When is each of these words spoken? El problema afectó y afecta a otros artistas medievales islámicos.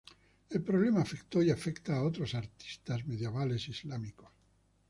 El 0.49 0.63
problema 0.63 1.01
afectó 1.01 1.43
y 1.43 1.51
afecta 1.51 1.95
a 1.95 2.01
otros 2.03 2.33
artistas 2.33 3.05
medievales 3.05 3.69
islámicos. 3.69 4.29